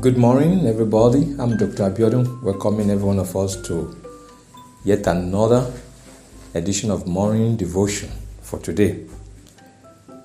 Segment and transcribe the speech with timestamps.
[0.00, 1.34] Good morning, everybody.
[1.38, 1.90] I'm Dr.
[1.90, 3.94] Abiodun, welcoming every one of us to
[4.82, 5.70] yet another
[6.54, 8.10] edition of Morning Devotion
[8.40, 9.04] for today.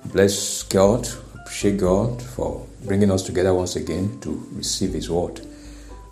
[0.06, 5.42] Bless God, appreciate God for bringing us together once again to receive His word.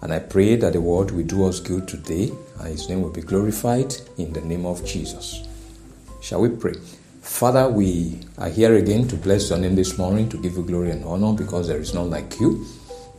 [0.03, 3.13] And I pray that the word will do us good today and His name will
[3.13, 5.43] be glorified in the name of Jesus.
[6.21, 6.75] Shall we pray?
[7.23, 10.91] Father, we are here again to bless your name this morning, to give you glory
[10.91, 12.67] and honor because there is none like you.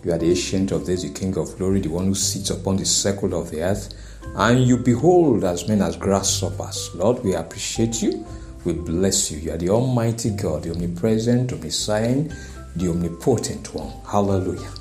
[0.06, 2.78] You are the ancient of days, the King of glory, the one who sits upon
[2.78, 3.92] the circle of the earth,
[4.36, 6.92] and you behold as men as grasshoppers.
[6.94, 8.24] Lord, we appreciate you.
[8.66, 9.40] We bless you.
[9.40, 12.32] You are the Almighty God, the omnipresent, omniscient,
[12.76, 13.92] the omnipotent one.
[14.06, 14.72] Hallelujah.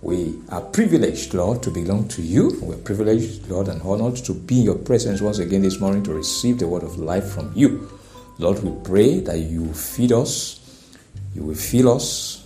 [0.00, 2.58] We are privileged, Lord, to belong to you.
[2.62, 6.14] We're privileged, Lord, and honored to be in your presence once again this morning to
[6.14, 7.86] receive the word of life from you.
[8.38, 10.58] Lord, we pray that you feed us,
[11.34, 12.39] you will fill us,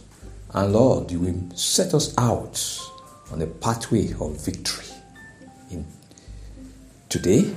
[0.54, 2.80] and Lord, you will set us out
[3.32, 4.86] on a pathway of victory
[5.70, 5.84] in
[7.08, 7.52] today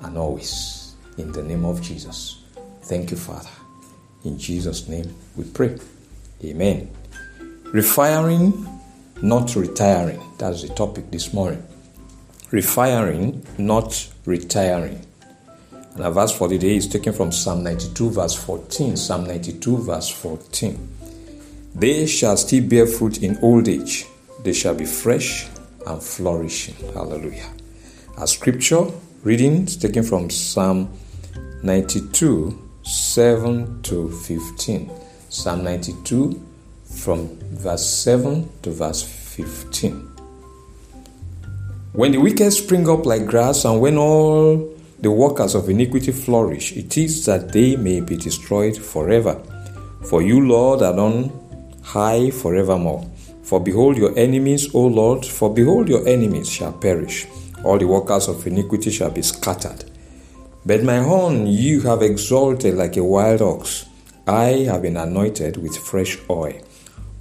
[0.00, 0.94] and always.
[1.18, 2.44] In the name of Jesus.
[2.84, 3.50] Thank you, Father.
[4.24, 5.78] In Jesus' name we pray.
[6.42, 6.90] Amen.
[7.64, 8.66] Refiring,
[9.20, 10.22] not retiring.
[10.38, 11.62] That's the topic this morning.
[12.50, 15.04] Refiring, not retiring.
[15.94, 18.96] And our verse for the day is taken from Psalm 92, verse 14.
[18.96, 20.88] Psalm 92, verse 14.
[21.74, 24.06] They shall still bear fruit in old age.
[24.42, 25.46] They shall be fresh
[25.86, 26.74] and flourishing.
[26.92, 27.50] Hallelujah.
[28.18, 28.86] A scripture
[29.22, 30.88] reading taken from Psalm
[31.62, 34.90] 92, 7 to 15.
[35.28, 36.46] Psalm 92,
[36.84, 40.10] from verse 7 to verse 15.
[41.92, 46.76] When the wicked spring up like grass, and when all the workers of iniquity flourish,
[46.76, 49.40] it is that they may be destroyed forever.
[50.08, 51.39] For you, Lord, are on
[51.82, 53.08] high forevermore.
[53.42, 57.26] For behold your enemies, O Lord, for behold your enemies shall perish.
[57.64, 59.84] All the workers of iniquity shall be scattered.
[60.64, 63.86] But my horn you have exalted like a wild ox.
[64.26, 66.60] I have been anointed with fresh oil.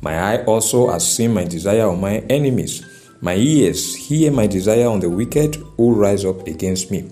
[0.02, 2.86] My eye also has seen my desire on my enemies.
[3.22, 7.10] My ears hear my desire on the wicked who rise up against me.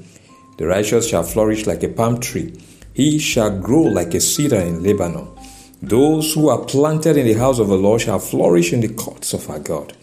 [0.58, 2.54] The righteous shall flourish like a palm tree.
[2.94, 5.37] He shall grow like a cedar in Lebanon.
[5.82, 9.34] Those who are planted in the house of the Lord shall flourish in the courts
[9.34, 9.96] of our God.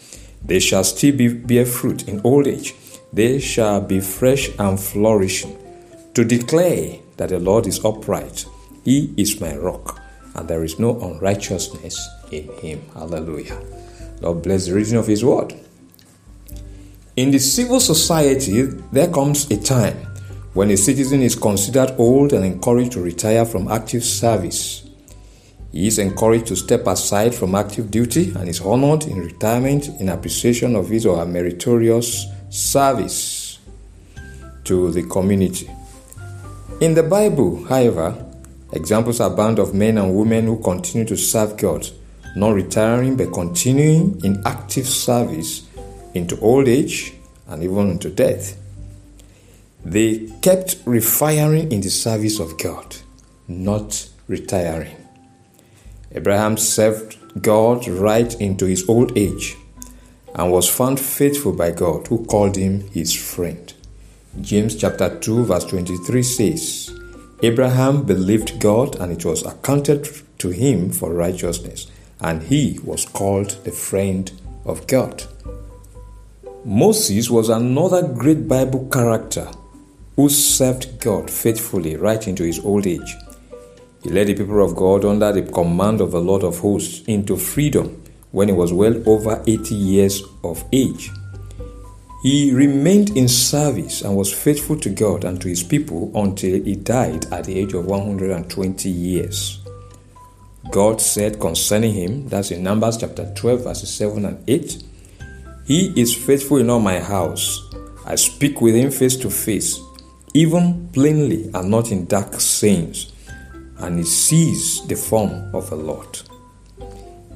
[0.44, 2.74] They shall still be, bear fruit in old age.
[3.12, 5.58] They shall be fresh and flourishing.
[6.14, 8.46] To declare that the Lord is upright,
[8.84, 10.00] He is my rock,
[10.36, 12.82] and there is no unrighteousness in Him.
[12.94, 13.60] Hallelujah.
[14.20, 15.54] Lord bless the reading of His word.
[17.16, 18.62] In the civil society,
[18.92, 19.96] there comes a time
[20.52, 24.83] when a citizen is considered old and encouraged to retire from active service.
[25.74, 30.08] He is encouraged to step aside from active duty and is honored in retirement in
[30.08, 33.58] appreciation of his or her meritorious service
[34.62, 35.68] to the community.
[36.80, 38.14] In the Bible, however,
[38.72, 41.88] examples abound of men and women who continue to serve God,
[42.36, 45.66] not retiring but continuing in active service
[46.14, 47.14] into old age
[47.48, 48.56] and even into death.
[49.84, 52.94] They kept refiring in the service of God,
[53.48, 55.03] not retiring.
[56.14, 59.56] Abraham served God right into his old age
[60.34, 63.72] and was found faithful by God, who called him his friend.
[64.40, 66.98] James chapter 2 verse 23 says,
[67.42, 70.08] Abraham believed God and it was accounted
[70.38, 74.32] to him for righteousness, and he was called the friend
[74.64, 75.24] of God.
[76.64, 79.50] Moses was another great Bible character
[80.16, 83.14] who served God faithfully right into his old age.
[84.04, 87.38] He led the people of God under the command of the Lord of hosts into
[87.38, 91.10] freedom when he was well over 80 years of age.
[92.22, 96.74] He remained in service and was faithful to God and to his people until he
[96.76, 99.60] died at the age of 120 years.
[100.70, 104.82] God said concerning him, that's in Numbers chapter 12, verses 7 and 8,
[105.66, 107.74] He is faithful in all my house.
[108.04, 109.80] I speak with him face to face,
[110.34, 113.13] even plainly and not in dark sayings
[113.78, 116.22] and he sees the form of a Lord.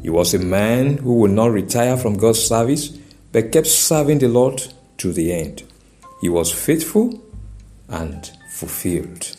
[0.03, 2.89] He was a man who would not retire from God's service,
[3.33, 4.63] but kept serving the Lord
[4.99, 5.65] to the end.
[6.21, 7.23] He was faithful
[7.89, 9.37] and fulfilled.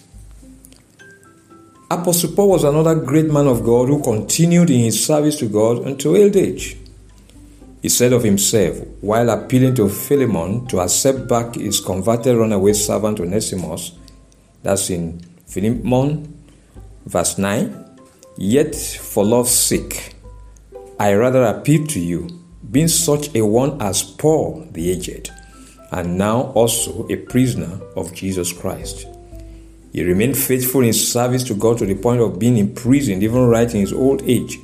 [1.92, 5.88] Apostle Paul was another great man of God who continued in his service to God
[5.88, 6.78] until old age.
[7.82, 13.20] He said of himself, while appealing to Philemon to accept back his converted runaway servant
[13.20, 13.94] Onesimus,
[14.62, 16.39] that's in Philemon
[17.10, 17.86] Verse 9
[18.38, 20.14] Yet for love's sake,
[21.00, 22.28] I rather appeal to you,
[22.70, 25.32] being such a one as Paul the aged,
[25.92, 29.08] and now also a prisoner of Jesus Christ.
[29.92, 33.74] He remained faithful in service to God to the point of being imprisoned, even right
[33.74, 34.60] in his old age.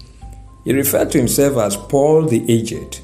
[0.66, 3.02] He referred to himself as Paul the aged.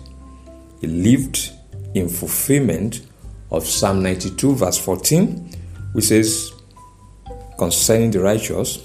[0.82, 1.50] He lived
[1.96, 3.08] in fulfillment
[3.50, 5.52] of Psalm 92, verse 14,
[5.94, 6.54] which says,
[7.58, 8.78] concerning the righteous,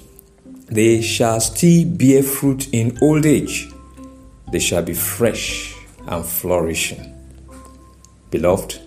[0.67, 3.71] they shall still bear fruit in old age,
[4.51, 5.75] they shall be fresh
[6.07, 7.13] and flourishing.
[8.31, 8.81] Beloved,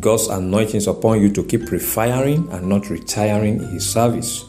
[0.00, 4.44] God's anointing is upon you to keep refiring and not retiring in His service.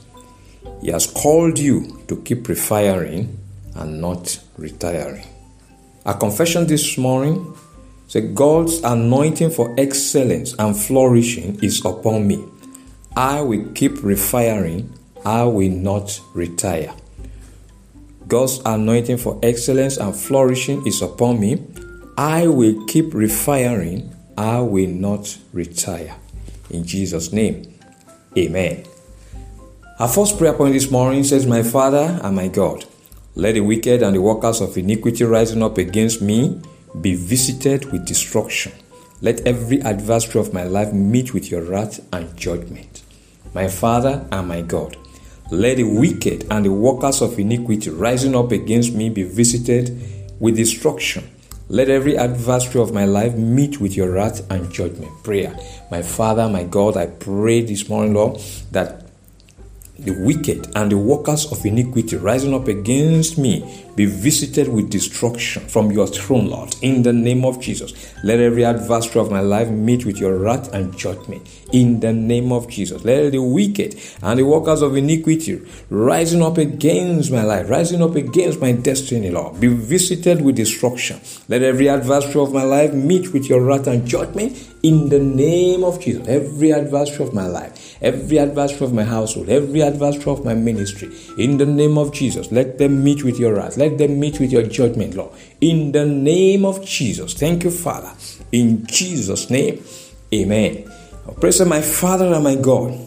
[0.81, 3.37] He has called you to keep refiring
[3.75, 5.25] and not retiring.
[6.05, 7.55] Our confession this morning
[8.07, 12.43] says God's anointing for excellence and flourishing is upon me.
[13.15, 14.93] I will keep refiring,
[15.25, 16.93] I will not retire.
[18.27, 21.63] God's anointing for excellence and flourishing is upon me.
[22.17, 26.15] I will keep refiring, I will not retire.
[26.69, 27.73] In Jesus' name,
[28.37, 28.85] amen.
[29.99, 32.85] Our first prayer point this morning says, My Father and my God,
[33.35, 36.61] let the wicked and the workers of iniquity rising up against me
[37.01, 38.71] be visited with destruction.
[39.21, 43.03] Let every adversary of my life meet with your wrath and judgment.
[43.53, 44.97] My Father and my God,
[45.51, 49.89] let the wicked and the workers of iniquity rising up against me be visited
[50.39, 51.29] with destruction.
[51.67, 55.11] Let every adversary of my life meet with your wrath and judgment.
[55.23, 55.57] Prayer.
[55.89, 58.39] My Father, my God, I pray this morning, Lord,
[58.71, 59.04] that
[59.99, 65.65] the wicked and the workers of iniquity rising up against me be visited with destruction
[65.67, 66.75] from your throne, Lord.
[66.81, 67.93] In the name of Jesus,
[68.23, 71.47] let every adversary of my life meet with your wrath and judgment.
[71.71, 76.57] In the name of Jesus, let the wicked and the workers of iniquity rising up
[76.57, 81.21] against my life, rising up against my destiny, Lord, be visited with destruction.
[81.47, 84.71] Let every adversary of my life meet with your wrath and judgment.
[84.83, 89.49] In the name of Jesus, every adversary of my life, every adversary of my household,
[89.49, 93.55] every adversary of my ministry, in the name of Jesus, let them meet with your
[93.55, 93.77] wrath.
[93.77, 95.31] Let them meet with your judgment, Lord.
[95.61, 97.33] In the name of Jesus.
[97.33, 98.11] Thank you, Father.
[98.51, 99.83] In Jesus' name.
[100.33, 100.91] Amen.
[101.39, 102.97] Praise my Father and my God.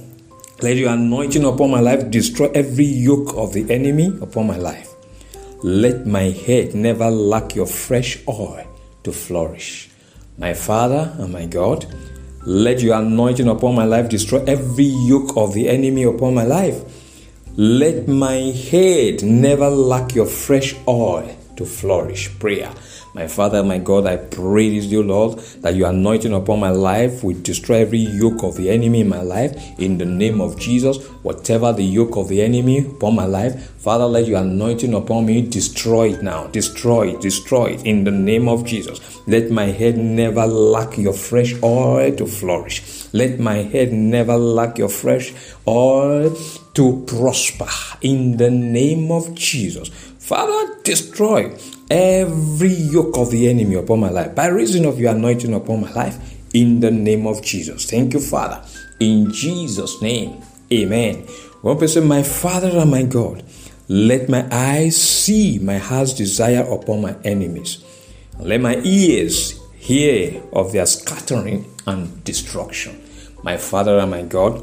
[0.60, 4.92] Let your anointing upon my life destroy every yoke of the enemy upon my life.
[5.62, 8.66] Let my head never lack your fresh oil
[9.04, 9.90] to flourish.
[10.36, 11.86] My Father and my God,
[12.42, 16.80] let your anointing upon my life destroy every yoke of the enemy upon my life.
[17.56, 18.36] Let my
[18.70, 22.30] head never lack your fresh oil to flourish.
[22.38, 22.72] Prayer.
[23.18, 27.36] My Father, my God, I this, dear Lord, that your anointing upon my life will
[27.42, 29.76] destroy every yoke of the enemy in my life.
[29.80, 34.04] In the name of Jesus, whatever the yoke of the enemy upon my life, Father,
[34.04, 36.46] let your anointing upon me destroy it now.
[36.46, 39.00] Destroy it, destroy it in the name of Jesus.
[39.26, 43.12] Let my head never lack your fresh oil to flourish.
[43.12, 45.34] Let my head never lack your fresh
[45.66, 46.36] oil
[46.74, 47.66] to prosper
[48.00, 49.90] in the name of Jesus.
[50.28, 51.56] Father, destroy
[51.90, 55.90] every yoke of the enemy upon my life by reason of your anointing upon my
[55.92, 56.18] life
[56.52, 57.88] in the name of Jesus.
[57.88, 58.62] Thank you, Father.
[59.00, 61.22] In Jesus' name, amen.
[61.62, 63.42] One person, my Father and my God,
[63.88, 67.82] let my eyes see my heart's desire upon my enemies.
[68.38, 73.02] Let my ears hear of their scattering and destruction.
[73.42, 74.62] My Father and my God,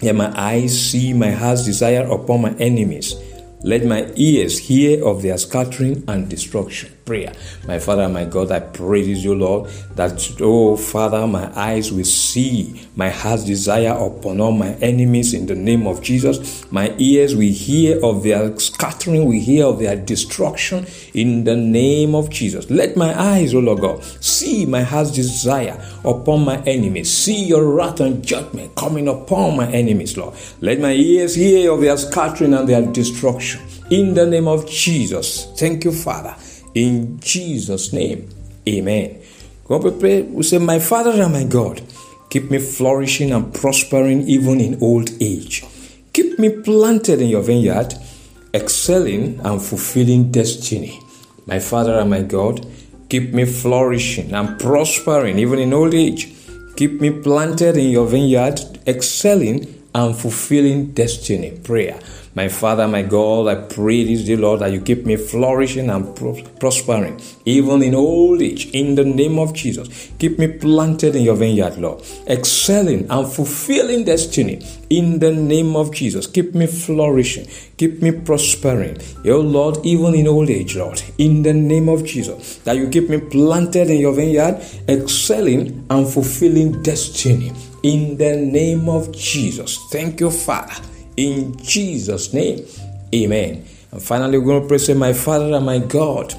[0.00, 3.14] let my eyes see my heart's desire upon my enemies.
[3.62, 6.95] Let my ears hear of their scattering and destruction.
[7.06, 7.32] Prayer.
[7.68, 12.84] My Father my God, I praise you Lord, that, oh Father, my eyes will see
[12.96, 16.68] my heart's desire upon all my enemies in the name of Jesus.
[16.72, 20.84] My ears will hear of their scattering, will hear of their destruction
[21.14, 22.68] in the name of Jesus.
[22.70, 27.08] Let my eyes, oh Lord God, see my heart's desire upon my enemies.
[27.08, 30.34] See your wrath and judgment coming upon my enemies, Lord.
[30.60, 35.46] Let my ears hear of their scattering and their destruction in the name of Jesus.
[35.56, 36.34] Thank you, Father.
[36.76, 38.28] In Jesus' name,
[38.68, 39.22] amen.
[39.64, 40.20] Go up pray.
[40.20, 41.80] We say, My Father and my God,
[42.28, 45.64] keep me flourishing and prospering even in old age.
[46.12, 47.94] Keep me planted in your vineyard,
[48.52, 51.00] excelling and fulfilling destiny.
[51.46, 52.66] My Father and my God,
[53.08, 56.34] keep me flourishing and prospering even in old age.
[56.76, 61.58] Keep me planted in your vineyard, excelling and fulfilling destiny.
[61.64, 61.98] Prayer.
[62.34, 66.14] My Father, my God, I pray this day, Lord, that you keep me flourishing and
[66.14, 70.10] pro- prospering, even in old age, in the name of Jesus.
[70.18, 75.94] Keep me planted in your vineyard, Lord, excelling and fulfilling destiny, in the name of
[75.94, 76.26] Jesus.
[76.26, 77.48] Keep me flourishing,
[77.78, 82.58] keep me prospering, your Lord, even in old age, Lord, in the name of Jesus.
[82.58, 87.54] That you keep me planted in your vineyard, excelling and fulfilling destiny,
[87.86, 89.78] in the name of Jesus.
[89.92, 90.74] Thank you, Father.
[91.16, 92.66] In Jesus' name,
[93.14, 93.64] amen.
[93.92, 96.34] And finally, we're going to pray, say, My Father and my God,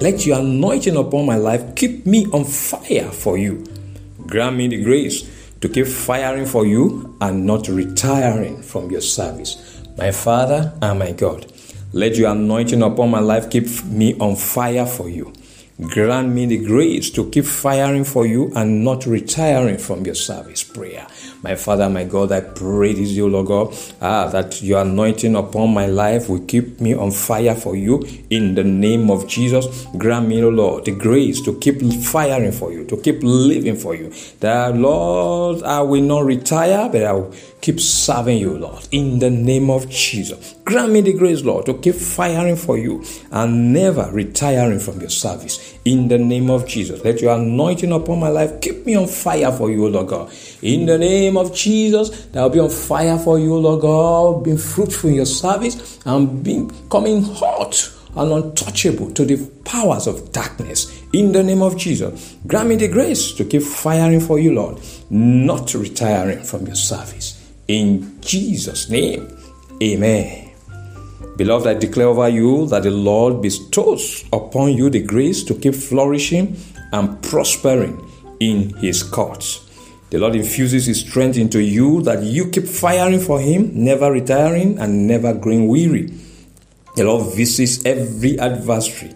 [0.00, 3.64] let your anointing upon my life keep me on fire for you.
[4.28, 5.28] Grant me the grace
[5.60, 9.82] to keep firing for you and not retiring from your service.
[9.98, 11.52] My Father and my God,
[11.92, 15.32] let your anointing upon my life keep me on fire for you.
[15.88, 20.62] Grant me the grace to keep firing for you and not retiring from your service.
[20.62, 21.06] Prayer.
[21.42, 25.72] My Father, my God, I pray this, you, Lord God, ah, that your anointing upon
[25.72, 29.86] my life will keep me on fire for you in the name of Jesus.
[29.96, 34.12] Grant me, Lord, the grace to keep firing for you, to keep living for you.
[34.40, 39.30] That, Lord, I will not retire, but I will keep serving you, Lord, in the
[39.30, 40.56] name of Jesus.
[40.64, 45.10] Grant me the grace, Lord, to keep firing for you and never retiring from your
[45.10, 47.04] service in the name of Jesus.
[47.04, 50.32] Let your anointing upon my life keep me on fire for you, Lord God.
[50.62, 54.58] In the name of Jesus, that will be on fire for you, Lord God, being
[54.58, 61.00] fruitful in your service and becoming hot and untouchable to the powers of darkness.
[61.12, 64.80] In the name of Jesus, grant me the grace to keep firing for you, Lord,
[65.10, 67.36] not retiring from your service.
[67.68, 69.28] In Jesus' name,
[69.82, 70.49] amen.
[71.40, 75.74] Beloved, I declare over you that the Lord bestows upon you the grace to keep
[75.74, 76.54] flourishing
[76.92, 77.98] and prospering
[78.40, 79.64] in His courts.
[80.10, 84.78] The Lord infuses His strength into you that you keep firing for Him, never retiring
[84.78, 86.12] and never growing weary.
[86.96, 89.14] The Lord visits every adversary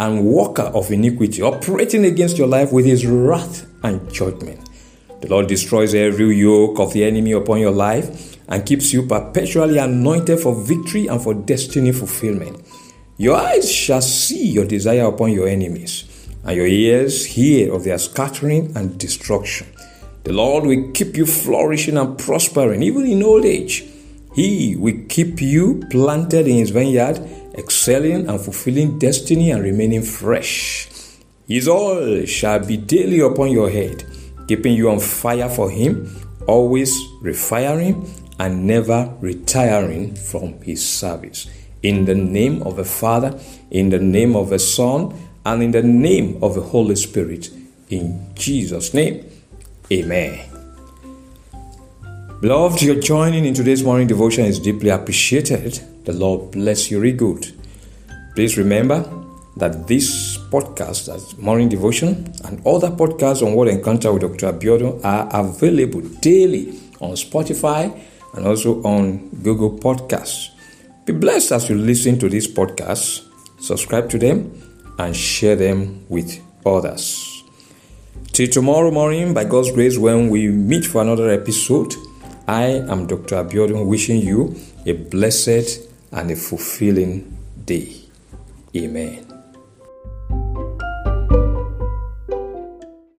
[0.00, 4.68] and worker of iniquity operating against your life with His wrath and judgment.
[5.20, 9.78] The Lord destroys every yoke of the enemy upon your life and keeps you perpetually
[9.78, 12.60] anointed for victory and for destiny fulfillment.
[13.16, 16.04] Your eyes shall see your desire upon your enemies,
[16.44, 19.66] and your ears hear of their scattering and destruction.
[20.24, 23.84] The Lord will keep you flourishing and prospering, even in old age.
[24.34, 27.18] He will keep you planted in his vineyard,
[27.56, 30.88] excelling and fulfilling destiny and remaining fresh.
[31.46, 34.04] His oil shall be daily upon your head,
[34.46, 36.08] keeping you on fire for him,
[36.46, 38.06] always refiring
[38.40, 41.46] and never retiring from his service.
[41.82, 43.38] In the name of the Father,
[43.70, 47.50] in the name of the Son, and in the name of the Holy Spirit,
[47.90, 49.26] in Jesus' name,
[49.92, 50.40] Amen.
[52.40, 55.78] Beloved, your joining in today's morning devotion is deeply appreciated.
[56.06, 57.52] The Lord bless you really good.
[58.34, 59.04] Please remember
[59.58, 64.50] that this podcast, as morning devotion, and other podcasts on Word Encounter with Dr.
[64.50, 70.50] Abiodun are available daily on Spotify and also on Google Podcasts.
[71.04, 73.26] Be blessed as you listen to these podcasts,
[73.60, 74.52] subscribe to them,
[74.98, 77.42] and share them with others.
[78.32, 81.94] Till tomorrow morning, by God's grace, when we meet for another episode,
[82.46, 83.36] I am Dr.
[83.36, 84.56] Abiodun wishing you
[84.86, 87.96] a blessed and a fulfilling day.
[88.76, 89.29] Amen.